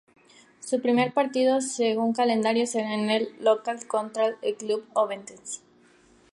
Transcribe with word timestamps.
Su 0.61 0.81
primer 0.81 1.13
partido 1.13 1.61
según 1.61 2.07
el 2.09 2.15
calendario 2.15 2.65
será 2.65 2.89
de 2.97 3.35
local 3.39 3.85
contra 3.85 4.35
el 4.41 4.55
club 4.55 4.83
Ovetense. 4.93 5.61